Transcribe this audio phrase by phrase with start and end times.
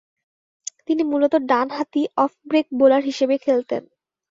[0.87, 3.83] তিনি মূলতঃ ডানহাতি অফ ব্রেক বোলার হিসেবে খেলতেন।